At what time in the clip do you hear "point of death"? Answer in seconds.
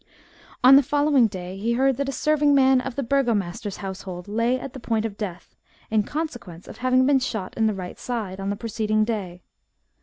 4.79-5.55